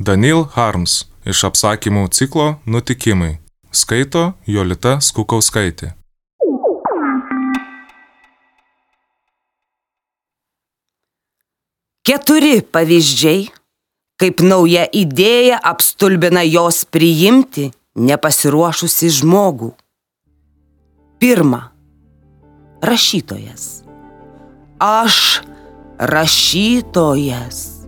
[0.00, 3.34] Daniel Harms iš apsakymų ciklo Nutikimai.
[3.68, 5.90] Skaito Jolita Skukauskaitė.
[12.08, 13.42] Keturi pavyzdžiai,
[14.16, 19.68] kaip nauja idėja apstulbina jos priimti nepasiruošusi žmogų.
[21.20, 21.60] Pirma.
[22.80, 23.68] Rašytojas.
[24.80, 25.42] Aš
[26.00, 27.79] rašytojas.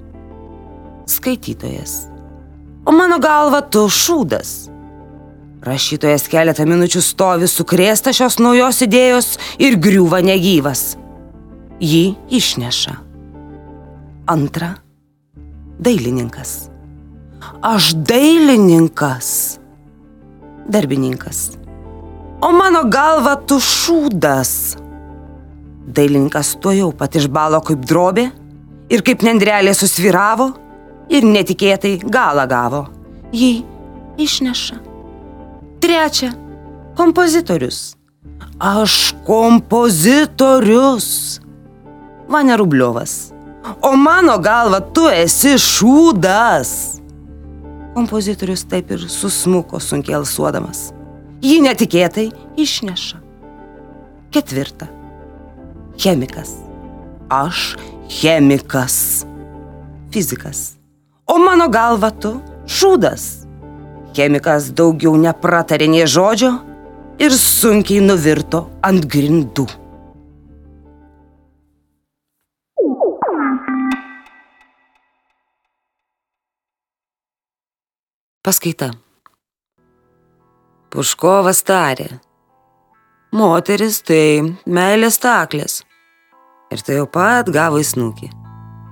[1.12, 2.08] Skaitytojas.
[2.86, 4.72] O mano galva tu šūdas.
[5.62, 9.28] Rašytojas keletą minučių stovi sukrėsta šios naujos idėjos
[9.62, 10.96] ir griūva negyvas.
[11.82, 12.96] Jį išneša.
[14.32, 14.72] Antra.
[15.82, 16.70] Dailininkas.
[17.62, 19.28] Aš dailininkas.
[20.66, 21.52] Darbininkas.
[22.42, 24.74] O mano galva tu šūdas.
[25.86, 28.30] Dailininkas tuo jau pat išbalo kaip drobė
[28.90, 30.50] ir kaip nendrelė susviravo
[31.08, 32.86] ir netikėtai galą gavo.
[33.32, 33.64] Jį
[34.18, 34.76] išneša.
[35.82, 36.32] Trečia-
[36.98, 37.96] kompozitorius.
[38.58, 41.40] Aš kompozitorius.
[42.28, 43.32] Vane Rubliovas.
[43.82, 47.00] O mano galva tu esi šūdas.
[47.94, 50.92] Kompozitorius taip ir susmuko sunkiai alsuodamas.
[51.42, 53.16] Jį netikėtai išneša.
[54.32, 54.86] Ketvirta.
[55.98, 56.50] Chemikas.
[57.30, 57.76] Aš
[58.08, 59.26] chemikas.
[60.12, 60.81] Fizikas.
[61.32, 62.34] O mano galva tu
[62.68, 63.22] šūdas.
[64.12, 66.50] Chemikas daugiau nepratarė nie žodžio
[67.24, 69.64] ir sunkiai nuvirto ant grindų.
[78.44, 78.90] Paskaita.
[80.92, 82.10] Puškovas tarė.
[83.32, 85.80] Moteris tai meilės taklės.
[86.74, 88.28] Ir tai jau pat gavo į snukį.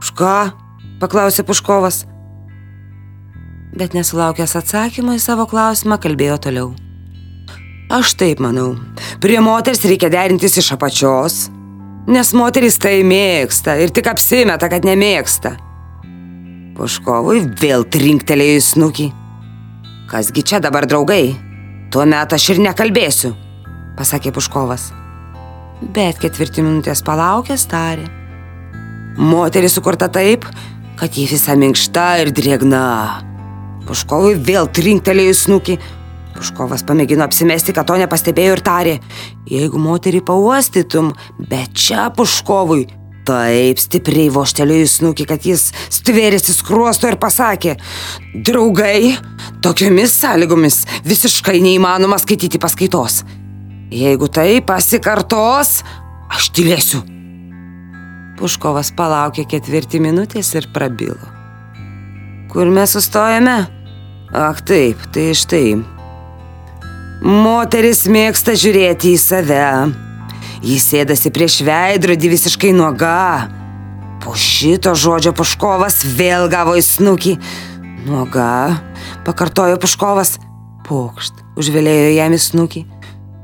[0.01, 0.39] Už ką?
[1.01, 2.05] paklausė Puškovas
[3.77, 6.71] bet nesulaukęs atsakymo į savo klausimą kalbėjo toliau.
[7.91, 8.77] Aš taip manau,
[9.23, 11.49] prie moters reikia derintis iš apačios,
[12.07, 15.57] nes moteris tai mėgsta ir tik apsimeta, kad nemėgsta.
[16.79, 19.09] Puškovui vėl trinktelėjo į snukį.
[20.11, 21.35] Kasgi čia dabar draugai?
[21.91, 23.33] Tuomet aš ir nekalbėsiu,
[23.99, 24.91] pasakė Puškovas.
[25.95, 28.07] Bet ketvirtį minutės palaukęs tarė.
[29.19, 30.47] Moteris sukurta taip,
[31.01, 33.30] kad ji visa minkšta ir drėgna.
[33.91, 35.75] Puškovui vėl trinktelėjo snukį.
[36.37, 38.93] Puškovas pamėgino apsimesti, kad to nepastebėjo ir tarė,
[39.51, 41.09] jeigu moterį pauostytum,
[41.51, 42.85] bet čia Puškovui
[43.27, 47.75] taip stipriai voštelėjo snukį, kad jis stvėrėsi skruosto ir pasakė,
[48.47, 49.17] draugai,
[49.67, 53.25] tokiomis sąlygomis visiškai neįmanoma skaityti paskaitos.
[53.91, 55.81] Jeigu tai pasikartos,
[56.31, 57.03] aš tylėsiu.
[58.39, 61.19] Puškovas palaukė ketvirtį minutės ir prabilo.
[62.55, 63.80] Kur mes sustojame?
[64.31, 65.81] Ak taip, tai štai.
[67.21, 69.65] Moteris mėgsta žiūrėti į save.
[70.63, 73.49] Jis sėdasi prieš veidrodį visiškai nuoga.
[74.23, 77.35] Po šito žodžio Puškovas vėl gavo į snukį.
[78.07, 78.79] Nuoga,
[79.27, 80.37] pakartojo Puškovas.
[80.87, 82.85] Pokšt, užvėlėjo jam į snukį.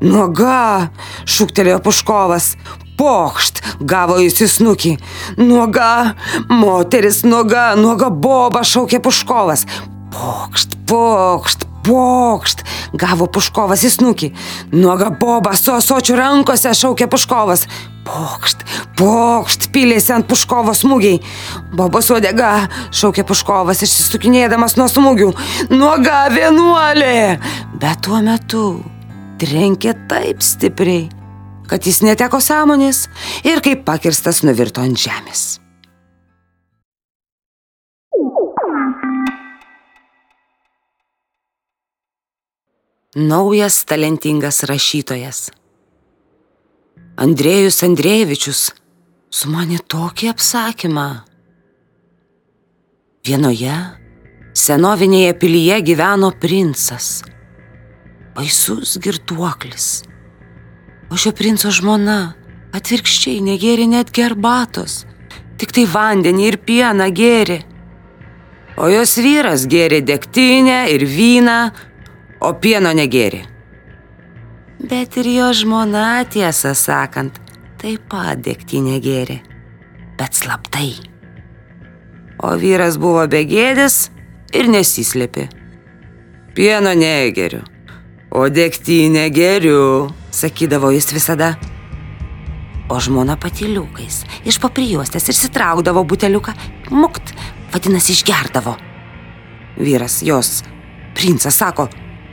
[0.07, 0.93] Nuoga,
[1.27, 2.55] šūktelėjo Puškovas
[2.97, 4.95] pokšt, gavo jis į snukį.
[5.41, 6.15] Nuoga,
[6.49, 9.67] moteris nuoga, nuoga boba šaukė Puškovas.
[10.17, 12.63] Pokšt, pokšt, pokšt,
[12.97, 14.29] gavo Puškovas į snukį.
[14.73, 17.67] Nuoga boba su asočiu rankose šaukė Puškovas.
[18.07, 18.65] Pokšt,
[18.97, 21.21] pokšt, pilėsi ant Puškovo smūgiai.
[21.77, 25.29] Bobos uodega, šaukė Puškovas, išsisukinėdamas nuo smūgių.
[25.75, 27.37] Nuoga vienuolė.
[27.77, 28.65] Bet tuo metu
[29.43, 31.11] trenkė taip stipriai,
[31.69, 33.05] kad jis neteko sąmonės
[33.45, 35.47] ir kaip pakirstas nuvirto ant žemės.
[43.17, 45.47] Naujas talentingas rašytojas.
[47.17, 48.65] Andrėjus Andrėjevičius
[49.33, 51.07] sumanė tokį apsakymą.
[53.25, 53.79] Vienoje
[54.53, 57.23] senovinėje pilyje gyveno princas,
[58.37, 59.89] baisus girtuoklis
[61.11, 62.35] o šio princo žmona
[62.77, 65.05] atvirkščiai negėrė net gerbatos,
[65.61, 67.61] tik tai vandenį ir pieną gėrė.
[68.77, 71.71] O jos vyras gėrė degtinę ir vyną,
[72.41, 73.45] o pieno negėrė.
[74.77, 77.39] Bet ir jo žmona, tiesą sakant,
[77.81, 79.39] taip pat degtinę gėrė,
[80.19, 80.93] bet slaptai.
[82.45, 84.11] O vyras buvo begėdis
[84.53, 85.49] ir nesislėpė.
[86.57, 87.63] Pieno negeriu,
[88.31, 91.55] o degtinę geriu sakydavo jis visada.
[92.93, 96.53] O žmona patiliukais iš paprijuostės išsitraukdavo buteliuką,
[96.93, 97.33] mukt,
[97.73, 98.77] vadinasi, išgerdavo.
[99.81, 100.61] Vyras jos,
[101.17, 101.89] princas, sako,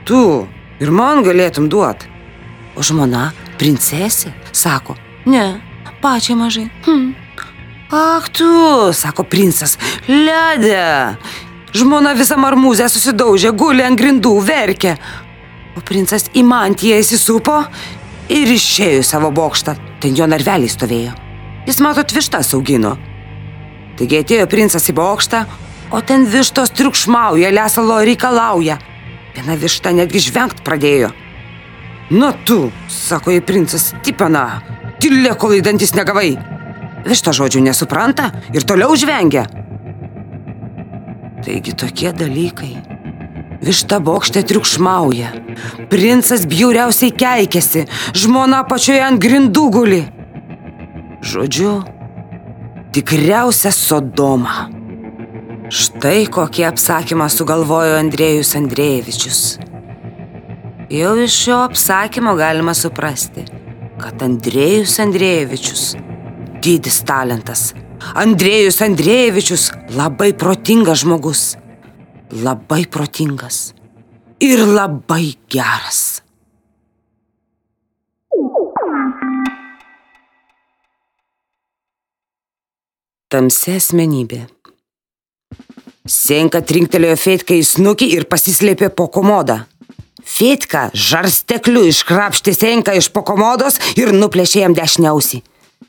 [0.07, 0.47] tu
[0.83, 2.07] ir man galėtum duot.
[2.75, 4.95] O žmona, princesė, sako,
[5.29, 5.61] ne,
[6.01, 6.67] pačiai mažai.
[6.87, 7.13] Hm.
[7.93, 8.47] Ach tu,
[8.97, 9.77] sako princas,
[10.09, 11.17] ledė.
[11.73, 14.95] Žmona visą marmuzę susidaužė, guli ant grindų, verkė.
[15.77, 17.59] O princas į mantiją įsisupo
[18.33, 19.75] ir išėjo į savo bokštą.
[20.01, 21.13] Ten jo narveliai stovėjo.
[21.67, 22.97] Jis mato vištas augino.
[23.97, 25.43] Taigi atėjo princas į bokštą,
[25.93, 28.79] o ten vištos triukšmauja, lesalo reikalauja.
[29.33, 31.09] Viena višta netgi žvengt pradėjo.
[32.13, 34.61] Na tu, sako į princas, tipena,
[35.01, 36.35] tylė, kol į dantis negavai.
[37.07, 39.47] Višta žodžių nesupranta ir toliau žvengia.
[41.43, 42.75] Taigi tokie dalykai.
[43.63, 45.31] Višta bokšte triukšmauja.
[45.91, 47.87] Princas bjauriausiai keikiasi,
[48.19, 50.01] žmona pačioje ant grindų guli.
[51.23, 51.73] Žodžiu,
[52.95, 54.72] tikriausia Sodoma.
[55.73, 59.39] Štai kokį apsakymą sugalvojo Andrėjus Andrėjevičius.
[60.93, 63.47] Jau iš šio apsakymo galima suprasti,
[63.97, 65.87] kad Andrėjus Andrėjevičius-
[66.63, 67.73] didis talentas.
[68.13, 71.57] Andrėjus Andrėjevičius- labai protingas žmogus.
[72.29, 73.73] Labai protingas.
[74.39, 76.21] Ir labai geras.
[83.27, 84.62] Tamsi asmenybė.
[86.03, 89.61] Senka trinktelėjo Fetką į snukį ir pasislėpė po komodą.
[90.19, 95.39] Fetka žarstekliu iškrapštė Senką iš po komodos ir nuplėšė jam dešiniausi.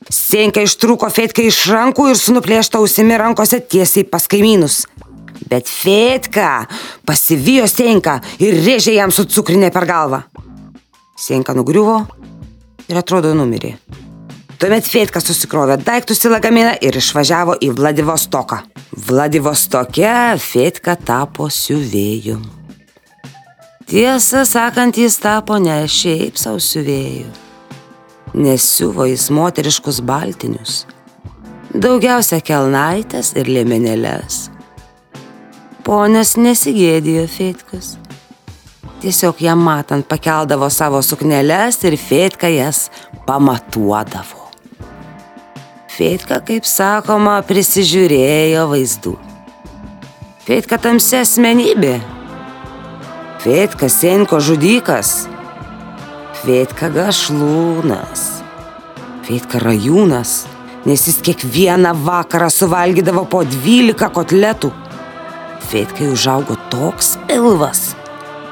[0.07, 4.85] Senka ištrūko Fetką iš rankų ir su nuplėšta ausimi rankose tiesiai pas kaimynus.
[5.51, 6.63] Bet Fetka
[7.03, 10.21] pasivijo Senką ir rėžė jam su cukrinė per galvą.
[11.19, 11.99] Senka nugriuvo
[12.87, 13.75] ir atrodo numirė.
[14.63, 18.63] Tuomet Fetka susikrovė daiktus į lagaminą ir išvažiavo į Vladivostoką.
[18.93, 22.37] Vladivostoke Fetka tapo siuvėju.
[23.89, 27.31] Tiesą sakant, jis tapo ne šiaip savo siuvėju.
[28.37, 30.83] Nesiuvo jis moteriškus baltinius.
[31.73, 34.49] Daugiausia kelnaitės ir liemenėlės.
[35.85, 37.95] Ponas nesigėdėjo Fetkas.
[39.01, 42.87] Tiesiog jam matant pakeldavo savo sukneles ir Fetka jas
[43.27, 44.34] pamatuodavo.
[45.95, 49.13] Fetka, kaip sakoma, prisižiūrėjo vaizdų.
[50.43, 51.93] Fetka tamsi asmenybė.
[53.39, 55.29] Fetka senko žudikas.
[56.41, 58.25] Fetka gašlūnas.
[59.23, 60.33] Fetka rajūnas,
[60.83, 64.73] nes jis kiekvieną vakarą suvalgydavo po 12 kotletų.
[65.71, 67.93] Fetkai užaugo toks ilvas,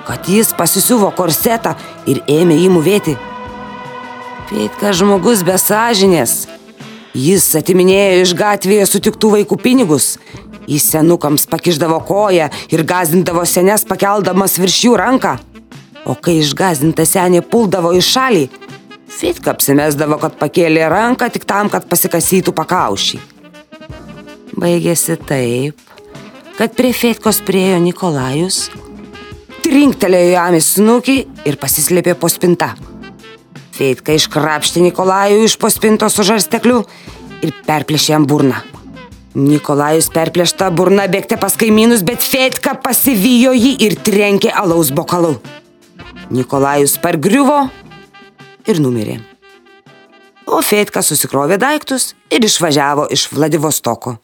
[0.07, 1.75] kad jis pasisiuvo korsetą
[2.07, 3.19] ir ėmė jį mūvėti.
[4.48, 6.53] Fetka žmogus be sąžinės.
[7.13, 10.15] Jis atiminėjo iš gatvėje sutiktų vaikų pinigus.
[10.65, 15.36] Jis senukams pakiždavo koją ir gazdindavo senes pakeldamas virš jų ranką.
[16.10, 18.48] O kai išgazdinta senė puldavo į šalį,
[19.13, 23.19] Fitka apsimesdavo, kad pakėlė ranką tik tam, kad pasikasytų pakaušį.
[24.57, 25.77] Baigėsi taip,
[26.57, 28.71] kad prie Fetkos priejo Nikolajus,
[29.62, 31.18] trinktelėjo jam į snukį
[31.50, 32.74] ir pasislėpė po spinta.
[33.74, 36.84] Feitka iškrapštė Nikolajų iš po spintos su žarstekliu
[37.42, 38.60] ir perplėšė jam burną.
[39.34, 45.39] Nikolajus perplėšta burna bėgte pas kaimynus, bet Feitka pasivijo jį ir trenkė alaus bokalu.
[46.30, 47.63] Nikolajus pargriuvo
[48.70, 49.18] ir numirė.
[50.46, 54.20] O Feitka susikrovė daiktus ir išvažiavo iš Vladivostoko.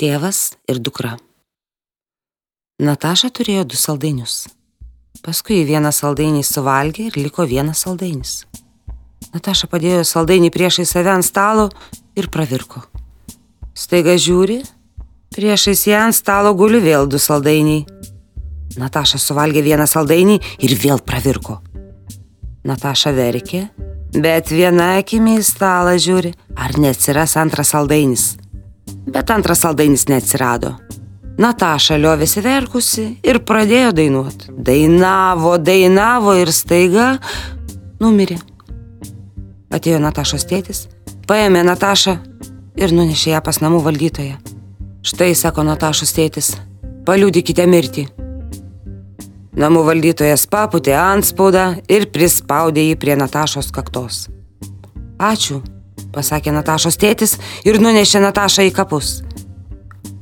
[0.00, 1.18] Tėvas ir dukra.
[2.80, 4.46] Nataša turėjo du saldainius.
[5.20, 8.30] Paskui vieną saldainį suvalgė ir liko vienas saldainis.
[9.34, 11.66] Nataša padėjo saldainį priešai save ant stalo
[12.16, 12.80] ir pravirko.
[13.76, 14.62] Staiga žiūri,
[15.36, 17.84] priešais ją ant stalo guli vėl du saldainiai.
[18.80, 21.58] Nataša suvalgė vieną saldainį ir vėl pravirko.
[22.64, 23.66] Nataša verkė,
[24.16, 28.30] bet viena akimi į stalą žiūri, ar neatsiras antras saldainis.
[29.04, 30.78] Bet antras saldainis neatsirado.
[31.40, 34.50] Nataša liovėsi verkusi ir pradėjo dainuoti.
[34.52, 37.14] Dainavo, dainavo ir staiga
[38.02, 38.36] numirė.
[39.72, 40.82] Atėjo Natašos tėtis,
[41.30, 42.18] paėmė Natašą
[42.76, 44.36] ir nunešė ją pas namų valdytoją.
[45.06, 46.50] Štai, sako Natašos tėtis,
[47.08, 48.04] paliūdykite mirtį.
[49.60, 54.26] Namų valdytojas paputė antspaudą ir prispaudė jį prie Natašos kaktos.
[55.16, 55.62] Ačiū,
[56.12, 59.20] pasakė Natašos tėtis ir nunešė Natašą į kapus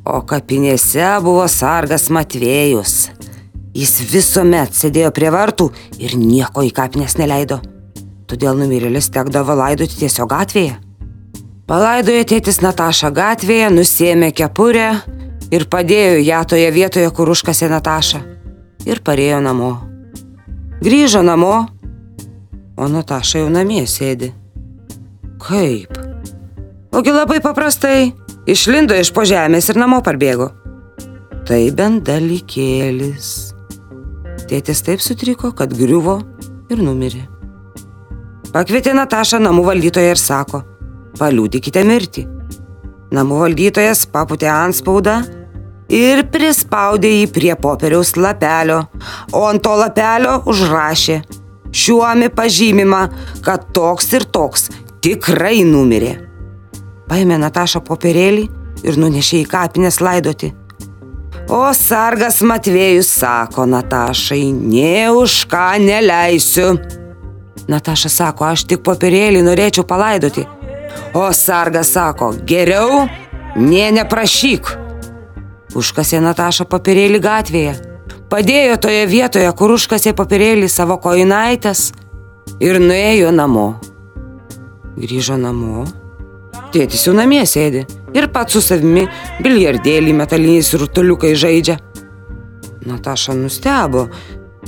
[0.08, 2.94] o kapinėse buvo sargas Matvėjus.
[3.76, 5.68] Jis visuomet sėdėjo prie vartų
[6.00, 7.60] ir nieko į kapines neleido.
[8.28, 10.78] Todėl numirėlis tekdavo laidoti tiesiog gatvėje.
[11.68, 14.88] Palaidojo tėtis Natašą gatvėje, nusėmė kepurę
[15.52, 18.22] ir padėjo ją toje vietoje, kur užkasė Natašą.
[18.88, 19.74] Ir parėjo namo.
[20.80, 21.66] Grįžo namo,
[22.78, 24.32] o Nataša jau namie sėdi.
[25.44, 26.00] Kaip?
[26.96, 28.27] Ogi labai paprastai.
[28.48, 30.46] Išlindo iš po žemės ir namo parbėgo.
[31.44, 33.26] Tai bent dalykėlis.
[34.48, 36.14] Tėtis taip sutriko, kad griuvo
[36.72, 37.26] ir numirė.
[38.54, 40.62] Pakvietė Natašą namų valdytoją ir sako,
[41.20, 42.24] paliūdikite mirtį.
[43.12, 45.18] Namų valdytojas paputė antspaudą
[45.92, 48.86] ir prispaudė jį prie popieriaus lapelio,
[49.36, 51.18] o ant to lapelio užrašė
[51.68, 53.02] šiuomi pažymimą,
[53.44, 54.70] kad toks ir toks
[55.04, 56.27] tikrai numirė.
[57.08, 58.48] Paėmė Natašą popierėlį
[58.84, 60.52] ir nunešė į kapinės laidoti.
[61.48, 66.74] O sargas Matvėjus sako Natašai, nie už ką neleisiu.
[67.68, 70.44] Nataša sako, aš tik popierėlį norėčiau palaidoti.
[71.16, 73.06] O sargas sako, geriau,
[73.56, 74.68] nie neprašyk.
[75.76, 77.74] Užkasė Nataša papirėlį gatvėje.
[78.28, 81.90] Padėjo toje vietoje, kur užkasė papirėlį savo koinaitės
[82.60, 83.70] ir nuėjo namo.
[85.00, 85.86] Grįžo namo.
[86.72, 87.84] Tėtis jau namie sėdi
[88.16, 89.06] ir pats su savimi
[89.44, 91.78] biliardėlį metaliniais rutuliukai žaidžia.
[92.88, 94.08] Nataša nustebo,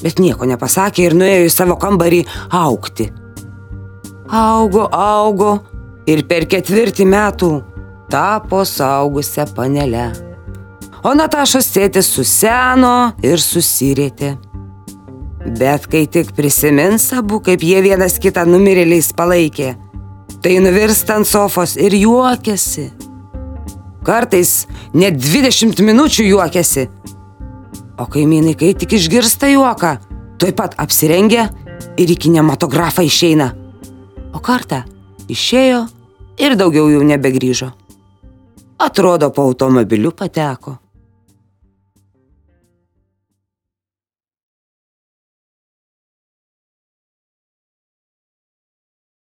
[0.00, 2.23] bet nieko nepasakė ir nuėjo į savo kambarį
[2.57, 3.11] aukti.
[4.30, 5.52] Augo, augo
[6.09, 7.50] ir per ketvirtį metų
[8.11, 10.11] tapo saugusią panelę.
[11.04, 14.35] O Natašos tėtis suseno ir susirėtė.
[15.57, 19.73] Bet kai tik prisimins abu, kaip jie vienas kitą numirėliais palaikė,
[20.43, 22.89] tai nuvirsta ant sofos ir juokiasi.
[24.05, 24.65] Kartais
[24.97, 26.87] net 20 minučių juokiasi.
[28.01, 29.97] O kaimynai, kai tik išgirsta juoką,
[30.41, 31.51] tuoj pat apsirengia
[32.01, 33.51] ir į kinematografą išeina.
[34.33, 34.83] O kartą
[35.29, 35.85] išėjo
[36.41, 37.69] ir daugiau jau nebegrįžo.
[38.81, 40.80] Atrodo, po automobiliu pateko.